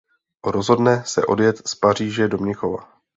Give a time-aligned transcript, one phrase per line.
[0.43, 2.97] Rozhodne se odjet z Paříže do Mnichova.